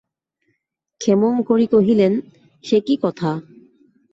ক্ষেমংকরী 1.01 1.65
কহিলেন, 1.67 2.13
সে 2.63 2.77
কী 2.79 2.95
কথা! 3.03 3.31